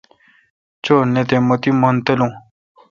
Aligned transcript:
چو 0.83 0.95
نہ 1.13 1.21
تے 1.27 1.37
مہ 1.47 1.55
تی 1.61 1.71
مون 1.79 1.95
تالو۔ 2.05 2.27